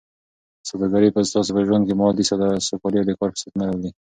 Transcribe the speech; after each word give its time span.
سوداګري 0.69 1.09
به 1.15 1.21
ستاسو 1.29 1.51
په 1.55 1.61
ژوند 1.67 1.83
کې 1.87 1.93
مالي 1.99 2.23
سوکالي 2.69 2.97
او 2.99 3.07
د 3.07 3.11
کار 3.19 3.29
فرصتونه 3.33 3.63
راولي. 3.67 3.91